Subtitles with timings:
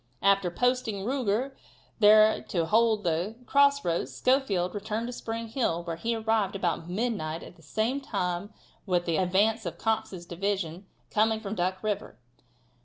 [0.23, 1.51] After posting Ruger
[1.99, 6.89] there to hold the cross roads Schofield returned to Spring Hill, where he arrived about
[6.89, 8.51] midnight at the same time
[8.87, 12.17] with the advance of Cox's division coming from Duck river.